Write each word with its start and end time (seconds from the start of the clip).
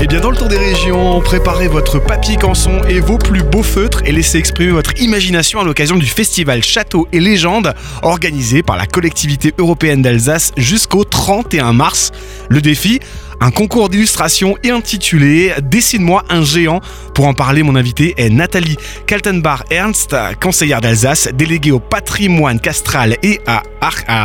Et 0.00 0.06
bien 0.06 0.20
dans 0.20 0.30
le 0.30 0.36
tour 0.36 0.46
des 0.46 0.58
régions, 0.58 1.20
préparez 1.20 1.66
votre 1.66 1.98
papier 1.98 2.36
canson 2.36 2.80
et 2.88 3.00
vos 3.00 3.18
plus 3.18 3.42
beaux 3.42 3.64
feutres 3.64 4.02
et 4.04 4.12
laissez 4.12 4.38
exprimer 4.38 4.70
votre 4.70 5.00
imagination 5.00 5.58
à 5.58 5.64
l'occasion 5.64 5.96
du 5.96 6.06
festival 6.06 6.62
Château 6.62 7.08
et 7.12 7.18
Légendes 7.18 7.74
organisé 8.02 8.62
par 8.62 8.76
la 8.76 8.86
collectivité 8.86 9.52
européenne 9.58 10.00
d'Alsace 10.00 10.52
jusqu'au 10.56 11.02
31 11.02 11.72
mars. 11.72 12.12
Le 12.48 12.60
défi 12.60 13.00
un 13.40 13.50
concours 13.50 13.88
d'illustration 13.88 14.56
intitulé 14.64 15.52
Dessine-moi 15.62 16.24
un 16.28 16.44
géant. 16.44 16.80
Pour 17.14 17.26
en 17.26 17.34
parler, 17.34 17.62
mon 17.62 17.76
invité 17.76 18.14
est 18.16 18.30
Nathalie 18.30 18.76
Kaltenbach-Ernst, 19.06 20.14
conseillère 20.40 20.80
d'Alsace, 20.80 21.28
déléguée 21.34 21.70
au 21.70 21.78
patrimoine 21.78 22.58
castral 22.58 23.16
et 23.22 23.40
à 23.46 23.62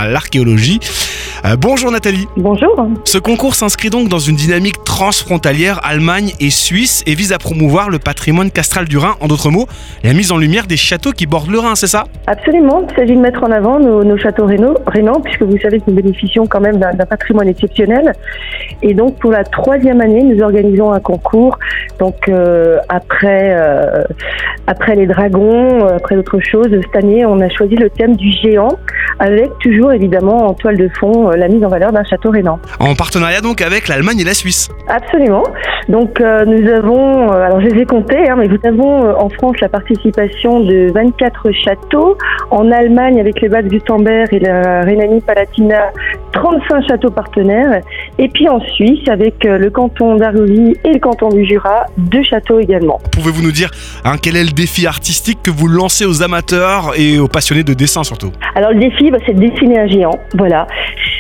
l'archéologie. 0.07 0.79
Euh, 1.45 1.57
bonjour 1.59 1.91
Nathalie. 1.91 2.25
Bonjour. 2.37 2.87
Ce 3.03 3.17
concours 3.17 3.53
s'inscrit 3.53 3.89
donc 3.89 4.07
dans 4.07 4.19
une 4.19 4.37
dynamique 4.37 4.81
transfrontalière 4.85 5.81
Allemagne 5.83 6.31
et 6.39 6.49
Suisse 6.49 7.03
et 7.05 7.15
vise 7.15 7.33
à 7.33 7.37
promouvoir 7.37 7.89
le 7.89 7.99
patrimoine 7.99 8.49
castral 8.49 8.85
du 8.85 8.97
Rhin. 8.97 9.15
En 9.19 9.27
d'autres 9.27 9.49
mots, 9.49 9.65
la 10.05 10.13
mise 10.13 10.31
en 10.31 10.37
lumière 10.37 10.67
des 10.67 10.77
châteaux 10.77 11.11
qui 11.11 11.25
bordent 11.25 11.49
le 11.49 11.59
Rhin, 11.59 11.75
c'est 11.75 11.87
ça? 11.87 12.05
Absolument. 12.27 12.85
Il 12.89 12.95
s'agit 12.95 13.15
de 13.15 13.19
mettre 13.19 13.43
en 13.43 13.51
avant 13.51 13.77
nos, 13.77 14.17
châteaux 14.17 14.45
rénants, 14.45 15.19
puisque 15.21 15.41
vous 15.41 15.57
savez 15.57 15.79
que 15.79 15.83
nous 15.87 15.95
bénéficions 15.95 16.47
quand 16.47 16.61
même 16.61 16.77
d'un 16.77 17.05
patrimoine 17.05 17.49
exceptionnel. 17.49 18.13
Et 18.81 18.93
donc 18.93 19.19
pour 19.19 19.31
la 19.31 19.43
troisième 19.43 19.99
année, 19.99 20.23
nous 20.23 20.41
organisons 20.41 20.93
un 20.93 21.01
concours. 21.01 21.59
Donc 21.99 22.29
euh, 22.29 22.77
après, 22.87 23.53
euh, 23.53 24.03
après 24.67 24.95
les 24.95 25.07
dragons, 25.07 25.85
après 25.87 26.15
d'autres 26.15 26.39
choses, 26.39 26.69
cette 26.69 26.95
année, 26.95 27.25
on 27.25 27.41
a 27.41 27.49
choisi 27.49 27.75
le 27.75 27.89
thème 27.89 28.15
du 28.15 28.31
géant, 28.31 28.77
avec 29.19 29.49
toujours 29.59 29.91
évidemment 29.91 30.47
en 30.47 30.53
toile 30.53 30.77
de 30.77 30.87
fond 30.87 31.32
la 31.35 31.47
mise 31.47 31.63
en 31.63 31.69
valeur 31.69 31.91
d'un 31.91 32.03
château 32.03 32.31
rénan. 32.31 32.59
En 32.79 32.95
partenariat 32.95 33.41
donc 33.41 33.61
avec 33.61 33.87
l'Allemagne 33.87 34.19
et 34.19 34.23
la 34.23 34.33
Suisse 34.33 34.69
Absolument. 34.87 35.43
Donc 35.89 36.21
euh, 36.21 36.45
nous 36.45 36.69
avons, 36.69 37.31
euh, 37.31 37.41
alors 37.41 37.61
je 37.61 37.67
les 37.67 37.81
ai 37.81 37.85
comptés, 37.85 38.29
hein, 38.29 38.35
mais 38.37 38.47
nous 38.47 38.59
avons 38.63 39.09
en 39.17 39.29
France 39.29 39.59
la 39.61 39.69
participation 39.69 40.59
de 40.61 40.91
24 40.93 41.51
châteaux, 41.51 42.17
en 42.51 42.71
Allemagne 42.71 43.19
avec 43.19 43.41
les 43.41 43.49
Bad 43.49 43.67
Gutenberg 43.67 44.33
et 44.33 44.39
la 44.39 44.81
Rhénanie-Palatinat, 44.81 45.91
35 46.33 46.87
châteaux 46.87 47.11
partenaires, 47.11 47.81
et 48.19 48.29
puis 48.29 48.47
en 48.49 48.59
Suisse 48.59 49.07
avec 49.07 49.43
le 49.43 49.69
canton 49.69 50.15
d'Argovie 50.15 50.75
et 50.83 50.93
le 50.93 50.99
canton 50.99 51.29
du 51.29 51.45
Jura, 51.45 51.85
deux 51.97 52.23
châteaux 52.23 52.59
également. 52.59 52.99
Pouvez-vous 53.11 53.41
nous 53.41 53.51
dire 53.51 53.71
hein, 54.05 54.15
quel 54.21 54.35
est 54.35 54.43
le 54.43 54.51
défi 54.51 54.87
artistique 54.87 55.39
que 55.43 55.51
vous 55.51 55.67
lancez 55.67 56.05
aux 56.05 56.23
amateurs 56.23 56.93
et 56.97 57.19
aux 57.19 57.27
passionnés 57.27 57.63
de 57.63 57.73
dessin 57.73 58.03
surtout? 58.03 58.31
Alors 58.55 58.71
le 58.71 58.79
défi, 58.79 59.09
bah, 59.11 59.17
c'est 59.25 59.33
de 59.33 59.39
dessiner 59.39 59.79
un 59.79 59.87
géant. 59.87 60.19
Voilà, 60.35 60.67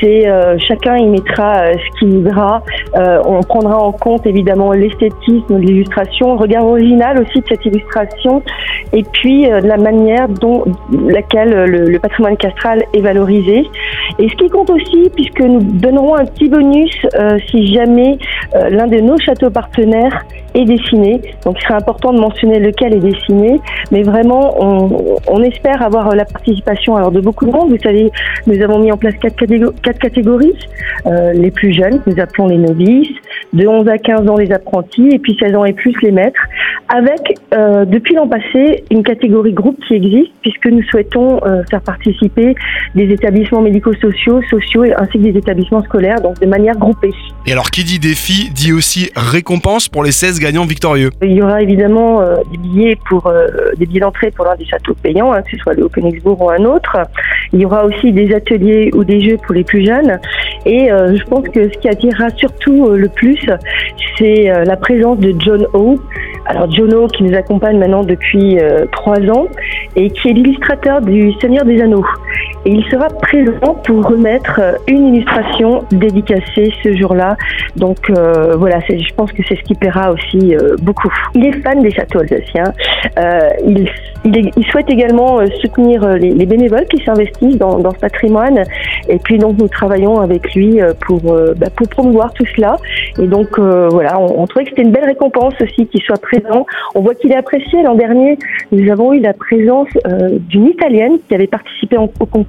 euh, 0.05 0.57
chacun 0.67 0.97
y 0.97 1.07
mettra 1.07 1.57
euh, 1.57 1.73
ce 1.73 1.99
qu'il 1.99 2.09
voudra. 2.09 2.63
Euh, 2.95 3.21
on 3.25 3.41
prendra 3.41 3.77
en 3.77 3.91
compte 3.91 4.25
évidemment 4.25 4.71
l'esthétisme 4.71 5.45
de 5.49 5.57
l'illustration, 5.57 6.33
le 6.33 6.39
regard 6.39 6.65
original 6.65 7.21
aussi 7.21 7.39
de 7.39 7.45
cette 7.47 7.65
illustration, 7.65 8.41
et 8.91 9.03
puis 9.03 9.45
la 9.45 9.77
manière 9.77 10.27
dont 10.27 10.65
laquelle 11.07 11.65
le, 11.65 11.99
patrimoine 11.99 12.37
castral 12.37 12.83
est 12.93 13.01
valorisé. 13.01 13.65
Et 14.19 14.29
ce 14.29 14.35
qui 14.35 14.49
compte 14.49 14.69
aussi, 14.69 15.09
puisque 15.15 15.39
nous 15.39 15.61
donnerons 15.61 16.15
un 16.15 16.25
petit 16.25 16.49
bonus 16.49 16.82
si 17.49 17.73
jamais 17.73 18.17
l'un 18.53 18.87
de 18.87 18.99
nos 18.99 19.17
châteaux 19.17 19.49
partenaires 19.49 20.25
est 20.53 20.65
dessiné. 20.65 21.21
Donc 21.45 21.57
il 21.59 21.63
sera 21.63 21.77
important 21.77 22.13
de 22.13 22.19
mentionner 22.19 22.59
lequel 22.59 22.93
est 22.93 22.99
dessiné, 22.99 23.59
mais 23.91 24.03
vraiment 24.03 24.55
on, 24.59 25.17
on 25.27 25.41
espère 25.41 25.81
avoir 25.81 26.15
la 26.15 26.25
participation 26.25 26.95
alors 26.95 27.11
de 27.11 27.21
beaucoup 27.21 27.45
de 27.45 27.51
monde. 27.51 27.69
Vous 27.69 27.79
savez, 27.81 28.11
nous 28.47 28.61
avons 28.61 28.79
mis 28.79 28.91
en 28.91 28.97
place 28.97 29.15
quatre, 29.15 29.43
quatre 29.81 29.99
catégories. 29.99 30.53
Euh, 31.05 31.33
les 31.33 31.51
plus 31.51 31.73
jeunes, 31.73 32.01
nous 32.05 32.19
appelons 32.19 32.47
les 32.47 32.57
novices, 32.57 33.09
de 33.53 33.67
11 33.67 33.87
à 33.87 33.97
15 33.97 34.29
ans 34.29 34.37
les 34.37 34.51
apprentis, 34.51 35.09
et 35.11 35.19
puis 35.19 35.37
16 35.39 35.55
ans 35.55 35.65
et 35.65 35.73
plus 35.73 35.93
les 36.01 36.11
maîtres, 36.11 36.41
avec 36.89 37.37
euh, 37.53 37.85
depuis 37.85 38.15
l'an 38.15 38.27
passé 38.27 38.83
une 38.91 39.03
catégorie 39.03 39.53
groupe 39.53 39.77
qui 39.87 39.95
existe, 39.95 40.31
puisque 40.41 40.65
nous 40.65 40.83
souhaitons 40.83 41.39
euh, 41.45 41.63
faire 41.69 41.81
participer 41.81 42.55
des 42.95 43.11
établissements 43.11 43.61
médico-sociaux, 43.61 44.41
sociaux, 44.49 44.83
ainsi 44.97 45.13
que 45.13 45.23
des 45.23 45.37
établissements 45.37 45.83
scolaires, 45.83 46.21
donc 46.21 46.39
de 46.39 46.45
manière 46.45 46.75
groupée. 46.77 47.11
Et 47.45 47.51
alors 47.51 47.69
qui 47.69 47.83
dit 47.83 47.99
défi 47.99 48.49
dit 48.53 48.73
aussi 48.73 49.11
récompense 49.15 49.87
pour 49.87 50.03
les 50.03 50.11
16 50.11 50.39
gagnants 50.39 50.65
victorieux. 50.65 51.09
Il 51.21 51.33
y 51.33 51.41
aura 51.41 51.61
évidemment 51.61 52.21
des 52.51 52.57
billets 52.57 52.97
pour 53.09 53.31
des 53.77 53.85
billets 53.85 53.99
d'entrée 53.99 54.31
pour 54.31 54.45
l'un 54.45 54.55
des 54.55 54.65
châteaux 54.65 54.93
payants, 54.93 55.33
hein, 55.33 55.41
que 55.41 55.51
ce 55.51 55.57
soit 55.57 55.73
le 55.73 55.87
Königsbourg 55.89 56.41
ou 56.41 56.49
un 56.49 56.63
autre. 56.63 56.97
Il 57.51 57.59
y 57.59 57.65
aura 57.65 57.85
aussi 57.85 58.11
des 58.11 58.33
ateliers 58.33 58.91
ou 58.93 59.03
des 59.03 59.21
jeux 59.21 59.37
pour 59.45 59.53
les 59.53 59.63
plus 59.63 59.85
jeunes. 59.85 60.19
Et 60.65 60.91
euh, 60.91 61.15
je 61.15 61.23
pense 61.25 61.47
que 61.49 61.71
ce 61.71 61.77
qui 61.79 61.89
attirera 61.89 62.29
surtout 62.31 62.85
euh, 62.85 62.97
le 62.97 63.09
plus, 63.09 63.39
c'est 64.17 64.49
euh, 64.49 64.63
la 64.63 64.77
présence 64.77 65.19
de 65.19 65.33
John 65.37 65.67
O. 65.73 65.99
Alors 66.45 66.71
John 66.71 66.93
O 66.93 67.07
qui 67.07 67.23
nous 67.23 67.35
accompagne 67.35 67.77
maintenant 67.77 68.03
depuis 68.03 68.57
trois 68.91 69.19
ans 69.29 69.47
et 69.95 70.09
qui 70.09 70.27
est 70.27 70.33
l'illustrateur 70.33 70.99
du 70.99 71.31
Seigneur 71.39 71.63
des 71.63 71.81
Anneaux. 71.81 72.05
Et 72.65 72.71
il 72.71 72.83
sera 72.85 73.07
présent 73.07 73.75
pour 73.83 74.05
remettre 74.05 74.59
une 74.87 75.13
illustration 75.15 75.83
dédicacée 75.91 76.71
ce 76.83 76.95
jour-là. 76.95 77.35
Donc 77.75 78.11
voilà, 78.57 78.79
je 78.87 79.13
pense 79.15 79.31
que 79.31 79.43
c'est 79.47 79.55
ce 79.55 79.63
qui 79.63 79.75
plaira 79.75 80.11
aussi 80.11 80.55
beaucoup. 80.81 81.11
Il 81.35 81.45
est 81.45 81.61
fan 81.61 81.81
des 81.81 81.91
châteaux 81.91 82.19
alsaciens. 82.19 82.73
il, 83.65 83.89
il, 84.25 84.65
souhaite 84.71 84.89
également 84.89 85.39
soutenir 85.61 86.07
les, 86.15 86.45
bénévoles 86.45 86.85
qui 86.85 87.03
s'investissent 87.03 87.57
dans, 87.57 87.79
dans, 87.79 87.91
ce 87.91 87.99
patrimoine. 87.99 88.63
Et 89.09 89.19
puis 89.19 89.37
donc 89.37 89.57
nous 89.57 89.67
travaillons 89.67 90.21
avec 90.21 90.53
lui 90.55 90.81
euh, 90.81 90.93
pour, 91.05 91.19
euh, 91.31 91.53
bah, 91.57 91.67
pour 91.75 91.87
promouvoir 91.87 92.33
tout 92.33 92.45
cela. 92.55 92.77
Et 93.19 93.27
donc 93.27 93.59
euh, 93.59 93.89
voilà, 93.89 94.19
on, 94.19 94.45
trouvait 94.47 94.65
que 94.65 94.71
c'était 94.71 94.83
une 94.83 94.91
belle 94.91 95.05
récompense 95.05 95.53
aussi 95.61 95.87
qu'il 95.87 96.01
soit 96.01 96.21
présent. 96.21 96.65
On 96.95 97.01
voit 97.01 97.15
qu'il 97.15 97.31
est 97.31 97.35
apprécié. 97.35 97.83
L'an 97.83 97.95
dernier, 97.95 98.37
nous 98.71 98.91
avons 98.91 99.13
eu 99.13 99.19
la 99.19 99.33
présence 99.33 99.89
d'une 100.49 100.67
Italienne 100.67 101.17
qui 101.27 101.35
avait 101.35 101.47
participé 101.47 101.97
au 101.97 102.07
concours, 102.07 102.43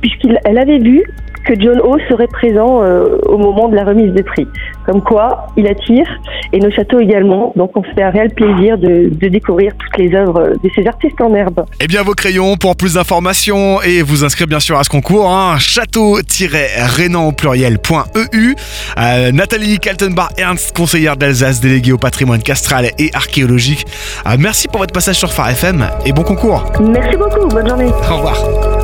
puisqu'elle 0.00 0.58
avait 0.58 0.78
vu 0.78 1.02
que 1.46 1.54
John 1.58 1.80
O 1.80 1.98
serait 2.08 2.26
présent 2.26 2.82
au 3.26 3.38
moment 3.38 3.68
de 3.68 3.74
la 3.74 3.84
remise 3.84 4.12
des 4.12 4.22
prix. 4.22 4.46
Comme 4.84 5.02
quoi, 5.02 5.46
il 5.56 5.66
attire, 5.66 6.06
et 6.52 6.58
nos 6.58 6.70
châteaux 6.70 7.00
également. 7.00 7.52
Donc 7.56 7.76
on 7.76 7.82
se 7.82 7.88
fait 7.94 8.02
un 8.02 8.10
réel 8.10 8.30
plaisir 8.30 8.78
de, 8.78 9.10
découvrir 9.28 9.72
toutes 9.78 9.96
les 9.98 10.14
œuvres 10.14 10.54
de 10.62 10.70
ces 10.74 10.86
artistes 10.86 11.20
en 11.20 11.34
herbe. 11.34 11.64
Eh 11.80 11.86
bien, 11.86 12.02
vos 12.02 12.14
crayons 12.14 12.56
pour 12.56 12.76
plus 12.76 12.94
d'informations 12.94 13.80
et 13.82 14.02
vous 14.02 14.24
inscrire 14.24 14.46
bien 14.46 14.60
sûr 14.60 14.78
à 14.78 14.84
ce 14.84 14.90
concours, 14.90 15.30
hein, 15.30 15.58
château-rénan 15.58 17.28
au 17.28 17.32
pluriel.eu. 17.32 18.54
Euh, 18.98 19.32
Nathalie 19.32 19.78
Kaltenbach-Ernst, 19.78 20.76
conseillère 20.76 21.16
d'Alsace, 21.16 21.60
déléguée 21.60 21.92
au 21.92 21.98
patrimoine 21.98 22.42
castral 22.42 22.90
et 22.98 23.10
archéologique. 23.14 23.86
Euh, 24.26 24.36
merci 24.38 24.68
pour 24.68 24.80
votre 24.80 24.92
passage 24.92 25.16
sur 25.16 25.32
Phare 25.32 25.50
FM 25.50 25.86
et 26.04 26.12
bon 26.12 26.22
concours. 26.22 26.64
Merci 26.80 27.16
beaucoup, 27.16 27.46
bonne 27.48 27.68
journée. 27.68 27.90
Au 28.10 28.16
revoir. 28.16 28.79